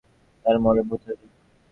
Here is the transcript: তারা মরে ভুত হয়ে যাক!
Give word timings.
তারা 0.45 0.59
মরে 0.63 0.81
ভুত 0.89 1.01
হয়ে 1.05 1.17
যাক! 1.19 1.31